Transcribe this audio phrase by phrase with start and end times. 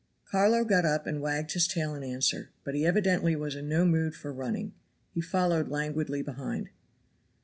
[0.25, 3.85] Carlo got up and wagged his tail in answer, but he evidently was in no
[3.85, 4.73] mood for running;
[5.13, 6.71] he followed languidly behind.